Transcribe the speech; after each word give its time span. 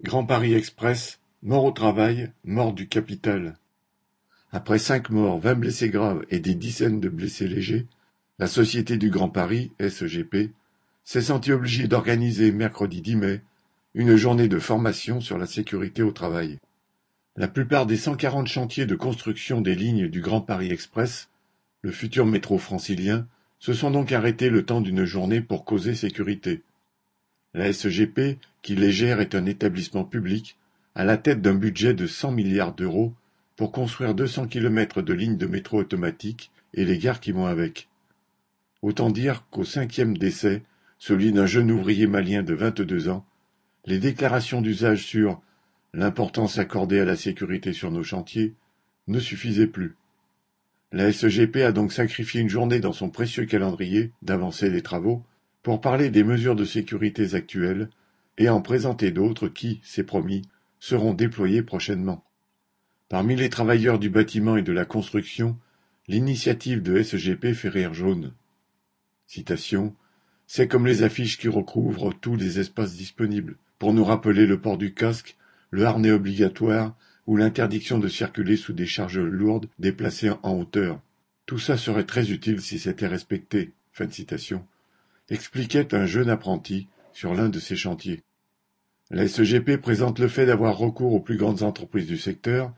Grand 0.00 0.24
Paris 0.24 0.54
Express, 0.54 1.18
mort 1.42 1.64
au 1.64 1.72
travail, 1.72 2.30
mort 2.44 2.72
du 2.72 2.86
capital. 2.86 3.58
Après 4.52 4.78
cinq 4.78 5.10
morts, 5.10 5.40
vingt 5.40 5.56
blessés 5.56 5.90
graves 5.90 6.24
et 6.30 6.38
des 6.38 6.54
dizaines 6.54 7.00
de 7.00 7.08
blessés 7.08 7.48
légers, 7.48 7.88
la 8.38 8.46
Société 8.46 8.96
du 8.96 9.10
Grand 9.10 9.28
Paris, 9.28 9.72
SEGP, 9.80 10.52
s'est 11.02 11.20
sentie 11.20 11.50
obligée 11.50 11.88
d'organiser 11.88 12.52
mercredi 12.52 13.02
10 13.02 13.16
mai 13.16 13.40
une 13.92 14.14
journée 14.14 14.46
de 14.46 14.60
formation 14.60 15.20
sur 15.20 15.36
la 15.36 15.46
sécurité 15.46 16.04
au 16.04 16.12
travail. 16.12 16.60
La 17.34 17.48
plupart 17.48 17.84
des 17.84 17.96
140 17.96 18.46
chantiers 18.46 18.86
de 18.86 18.94
construction 18.94 19.60
des 19.60 19.74
lignes 19.74 20.06
du 20.06 20.20
Grand 20.20 20.42
Paris 20.42 20.70
Express, 20.70 21.28
le 21.82 21.90
futur 21.90 22.24
métro 22.24 22.58
francilien, 22.58 23.26
se 23.58 23.72
sont 23.72 23.90
donc 23.90 24.12
arrêtés 24.12 24.48
le 24.48 24.64
temps 24.64 24.80
d'une 24.80 25.04
journée 25.04 25.40
pour 25.40 25.64
causer 25.64 25.96
sécurité. 25.96 26.62
La 27.54 27.72
SEGP, 27.72 28.38
qui 28.62 28.74
les 28.76 28.92
gère, 28.92 29.20
est 29.20 29.34
un 29.34 29.46
établissement 29.46 30.04
public, 30.04 30.56
à 30.94 31.04
la 31.04 31.16
tête 31.16 31.40
d'un 31.40 31.54
budget 31.54 31.94
de 31.94 32.06
100 32.06 32.32
milliards 32.32 32.74
d'euros 32.74 33.14
pour 33.56 33.72
construire 33.72 34.14
200 34.14 34.48
kilomètres 34.48 35.02
de 35.02 35.12
lignes 35.12 35.36
de 35.36 35.46
métro 35.46 35.78
automatique 35.78 36.50
et 36.74 36.84
les 36.84 36.98
gares 36.98 37.20
qui 37.20 37.32
vont 37.32 37.46
avec. 37.46 37.88
Autant 38.82 39.10
dire 39.10 39.44
qu'au 39.50 39.64
cinquième 39.64 40.16
décès, 40.16 40.62
celui 40.98 41.32
d'un 41.32 41.46
jeune 41.46 41.70
ouvrier 41.70 42.06
malien 42.06 42.42
de 42.42 42.54
22 42.54 43.08
ans, 43.08 43.24
les 43.86 43.98
déclarations 43.98 44.60
d'usage 44.60 45.04
sur 45.04 45.40
l'importance 45.94 46.58
accordée 46.58 47.00
à 47.00 47.04
la 47.04 47.16
sécurité 47.16 47.72
sur 47.72 47.90
nos 47.90 48.02
chantiers 48.02 48.54
ne 49.06 49.18
suffisaient 49.18 49.66
plus. 49.66 49.96
La 50.92 51.12
SEGP 51.12 51.56
a 51.56 51.72
donc 51.72 51.92
sacrifié 51.92 52.40
une 52.40 52.48
journée 52.48 52.80
dans 52.80 52.92
son 52.92 53.10
précieux 53.10 53.46
calendrier 53.46 54.12
d'avancée 54.22 54.70
des 54.70 54.82
travaux 54.82 55.22
pour 55.62 55.80
parler 55.80 56.10
des 56.10 56.24
mesures 56.24 56.56
de 56.56 56.64
sécurité 56.64 57.34
actuelles 57.34 57.90
et 58.38 58.48
en 58.48 58.62
présenter 58.62 59.10
d'autres 59.10 59.48
qui, 59.48 59.80
c'est 59.82 60.04
promis, 60.04 60.42
seront 60.78 61.14
déployées 61.14 61.62
prochainement. 61.62 62.24
Parmi 63.08 63.36
les 63.36 63.48
travailleurs 63.48 63.98
du 63.98 64.10
bâtiment 64.10 64.56
et 64.56 64.62
de 64.62 64.72
la 64.72 64.84
construction, 64.84 65.58
l'initiative 66.06 66.82
de 66.82 67.02
SGP 67.02 67.54
fait 67.54 67.68
rire 67.68 67.94
jaune. 67.94 68.32
C'est 70.46 70.68
comme 70.68 70.86
les 70.86 71.02
affiches 71.02 71.38
qui 71.38 71.48
recouvrent 71.48 72.12
tous 72.12 72.36
les 72.36 72.58
espaces 72.58 72.94
disponibles, 72.94 73.56
pour 73.78 73.92
nous 73.92 74.04
rappeler 74.04 74.46
le 74.46 74.60
port 74.60 74.78
du 74.78 74.94
casque, 74.94 75.36
le 75.70 75.84
harnais 75.84 76.10
obligatoire 76.10 76.96
ou 77.26 77.36
l'interdiction 77.36 77.98
de 77.98 78.08
circuler 78.08 78.56
sous 78.56 78.72
des 78.72 78.86
charges 78.86 79.18
lourdes 79.18 79.68
déplacées 79.78 80.32
en 80.42 80.58
hauteur. 80.58 81.00
Tout 81.44 81.58
ça 81.58 81.76
serait 81.76 82.04
très 82.04 82.30
utile 82.30 82.60
si 82.60 82.78
c'était 82.78 83.06
respecté. 83.06 83.72
Fin 83.92 84.08
citation 84.10 84.66
expliquait 85.28 85.94
un 85.94 86.06
jeune 86.06 86.30
apprenti 86.30 86.88
sur 87.12 87.34
l'un 87.34 87.48
de 87.48 87.58
ses 87.58 87.76
chantiers. 87.76 88.22
La 89.10 89.26
SGP 89.26 89.78
présente 89.78 90.18
le 90.18 90.28
fait 90.28 90.46
d'avoir 90.46 90.76
recours 90.76 91.14
aux 91.14 91.20
plus 91.20 91.36
grandes 91.36 91.62
entreprises 91.62 92.06
du 92.06 92.18
secteur, 92.18 92.72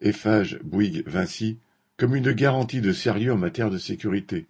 Eiffage, 0.00 0.58
Bouygues, 0.64 1.06
Vinci, 1.06 1.58
comme 1.96 2.16
une 2.16 2.32
garantie 2.32 2.80
de 2.80 2.92
sérieux 2.92 3.32
en 3.32 3.36
matière 3.36 3.70
de 3.70 3.78
sécurité. 3.78 4.46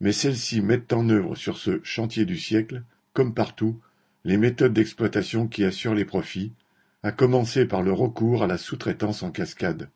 Mais 0.00 0.12
celles-ci 0.12 0.60
mettent 0.60 0.92
en 0.92 1.08
œuvre 1.08 1.34
sur 1.34 1.58
ce 1.58 1.80
chantier 1.82 2.24
du 2.24 2.38
siècle, 2.38 2.82
comme 3.12 3.34
partout, 3.34 3.80
les 4.24 4.36
méthodes 4.36 4.72
d'exploitation 4.72 5.48
qui 5.48 5.64
assurent 5.64 5.94
les 5.94 6.04
profits, 6.04 6.52
à 7.02 7.12
commencer 7.12 7.66
par 7.66 7.82
le 7.82 7.92
recours 7.92 8.42
à 8.42 8.46
la 8.46 8.58
sous-traitance 8.58 9.22
en 9.22 9.30
cascade. 9.30 9.88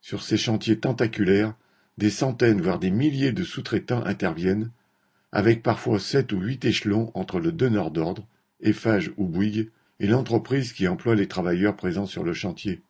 Sur 0.00 0.22
ces 0.22 0.36
chantiers 0.36 0.78
tentaculaires, 0.78 1.54
des 1.98 2.10
centaines 2.10 2.60
voire 2.60 2.78
des 2.78 2.90
milliers 2.90 3.32
de 3.32 3.44
sous-traitants 3.44 4.04
interviennent, 4.04 4.70
avec 5.32 5.62
parfois 5.62 6.00
sept 6.00 6.32
ou 6.32 6.40
huit 6.40 6.64
échelons 6.64 7.10
entre 7.14 7.40
le 7.40 7.52
donneur 7.52 7.90
d'ordre, 7.90 8.26
Eiffage 8.60 9.12
ou 9.16 9.26
Bouygues, 9.26 9.70
et 10.00 10.06
l'entreprise 10.06 10.72
qui 10.72 10.88
emploie 10.88 11.14
les 11.14 11.28
travailleurs 11.28 11.76
présents 11.76 12.06
sur 12.06 12.24
le 12.24 12.32
chantier. 12.32 12.82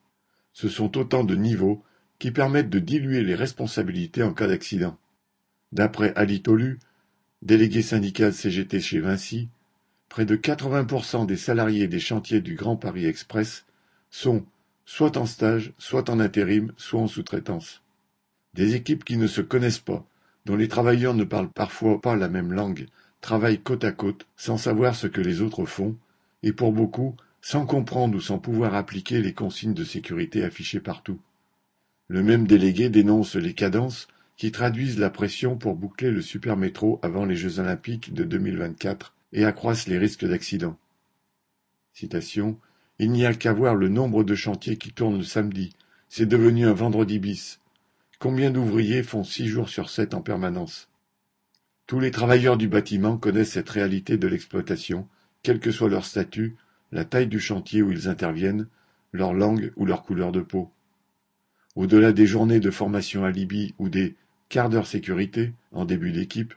Ce 0.53 0.69
sont 0.69 0.97
autant 0.99 1.25
de 1.25 1.35
niveaux 1.35 1.83
qui 2.19 2.31
permettent 2.31 2.71
de 2.71 2.79
diluer 2.79 3.23
les 3.23 3.35
responsabilités 3.35 4.23
en 4.23 4.35
cas 4.35 4.47
d'accident. 4.47 4.99
D'après 5.73 6.13
Ali 6.17 6.43
Tolu, 6.43 6.79
délégué 7.43 7.83
syndical 7.83 8.33
CGT 8.33 8.81
chez 8.81 9.01
Vinci, 9.01 9.49
près 10.09 10.25
de 10.25 10.37
80% 10.37 11.27
des 11.27 11.37
salariés 11.37 11.87
des 11.87 12.01
chantiers 12.01 12.41
du 12.41 12.55
Grand 12.55 12.77
Paris 12.77 13.07
Express 13.07 13.65
sont 14.11 14.45
soit 14.85 15.17
en 15.17 15.27
stage, 15.27 15.73
soit 15.79 16.09
en 16.11 16.19
intérim, 16.19 16.73
soit 16.77 17.01
en 17.01 17.07
sous-traitance. 17.07 17.83
Des 18.55 18.75
équipes 18.75 19.05
qui 19.05 19.17
ne 19.17 19.27
se 19.27 19.43
connaissent 19.43 19.79
pas, 19.79 20.07
dont 20.49 20.57
les 20.57 20.67
travailleurs 20.67 21.13
ne 21.13 21.25
parlent 21.25 21.51
parfois 21.51 22.01
pas 22.01 22.17
la 22.17 22.31
même 22.31 22.55
langue, 22.55 22.87
travaillent 23.21 23.61
côte 23.61 23.85
à 23.85 23.93
côte, 23.93 24.27
sans 24.35 24.57
savoir 24.57 24.95
ce 24.95 25.07
que 25.07 25.21
les 25.21 25.43
autres 25.43 25.67
font, 25.67 25.95
et 26.43 26.55
pour 26.55 26.73
beaucoup, 26.73 27.15
sans 27.43 27.67
comprendre 27.67 28.17
ou 28.17 28.21
sans 28.23 28.39
pouvoir 28.39 28.75
appliquer 28.75 29.21
les 29.21 29.35
consignes 29.35 29.75
de 29.75 29.85
sécurité 29.85 30.43
affichées 30.43 30.81
partout. 30.81 31.21
Le 32.07 32.23
même 32.23 32.47
délégué 32.47 32.89
dénonce 32.89 33.37
les 33.37 33.53
cadences 33.53 34.09
qui 34.39 34.51
traduisent 34.51 34.99
la 34.99 35.11
pression 35.11 35.59
pour 35.59 35.75
boucler 35.75 36.11
le 36.11 36.23
supermétro 36.23 36.99
avant 37.03 37.27
les 37.27 37.37
Jeux 37.37 37.59
olympiques 37.59 38.15
de 38.15 38.25
2024 38.25 39.13
et 39.35 39.45
accroissent 39.45 39.87
les 39.87 39.99
risques 39.99 40.25
d'accident. 40.25 40.79
Citation 41.93 42.59
Il 42.99 43.11
n'y 43.11 43.27
a 43.27 43.35
qu'à 43.35 43.53
voir 43.53 43.75
le 43.75 43.91
nombre 43.91 44.25
de 44.25 44.35
chantiers 44.35 44.79
qui 44.79 44.93
tournent 44.93 45.19
le 45.19 45.25
samedi. 45.25 45.75
C'est 46.09 46.25
devenu 46.25 46.67
un 46.67 46.73
vendredi 46.73 47.19
bis. 47.19 47.61
Combien 48.21 48.51
d'ouvriers 48.51 49.05
font 49.05 49.23
six 49.23 49.47
jours 49.47 49.69
sur 49.69 49.89
sept 49.89 50.13
en 50.13 50.23
permanence? 50.23 50.89
Tous 51.87 52.01
les 52.01 52.11
travailleurs 52.11 52.57
du 52.57 52.67
bâtiment 52.67 53.17
connaissent 53.17 53.53
cette 53.53 53.71
réalité 53.71 54.17
de 54.17 54.27
l'exploitation, 54.27 55.07
quel 55.45 55.61
que 55.61 55.71
soit 55.71 55.89
leur 55.89 56.05
statut, 56.05 56.57
la 56.91 57.05
taille 57.05 57.29
du 57.29 57.39
chantier 57.39 57.81
où 57.81 57.93
ils 57.93 58.09
interviennent, 58.09 58.67
leur 59.13 59.35
langue 59.35 59.73
ou 59.77 59.87
leur 59.87 60.03
couleur 60.03 60.33
de 60.33 60.41
peau. 60.41 60.69
Au-delà 61.77 62.11
des 62.11 62.27
journées 62.27 62.59
de 62.59 62.73
formation 62.73 63.23
à 63.23 63.31
Libye 63.31 63.77
ou 63.79 63.89
des 63.89 64.17
quarts 64.49 64.69
d'heure 64.69 64.89
sécurité 64.89 65.53
en 65.71 65.85
début 65.85 66.11
d'équipe, 66.11 66.55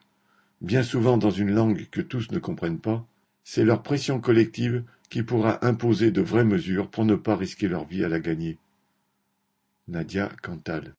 bien 0.62 0.82
souvent 0.82 1.20
dans 1.20 1.30
une 1.30 1.54
langue 1.54 1.88
que 1.92 2.02
tous 2.02 2.32
ne 2.32 2.40
comprennent 2.40 2.80
pas, 2.80 3.06
c'est 3.44 3.66
leur 3.66 3.84
pression 3.84 4.20
collective 4.20 4.84
qui 5.12 5.22
pourra 5.22 5.64
imposer 5.64 6.10
de 6.10 6.22
vraies 6.22 6.44
mesures 6.44 6.90
pour 6.90 7.06
ne 7.06 7.16
pas 7.16 7.36
risquer 7.36 7.68
leur 7.68 7.86
vie 7.86 8.04
à 8.04 8.10
la 8.10 8.20
gagner. 8.20 8.58
Nadia 9.88 10.32
Cantal 10.42 10.90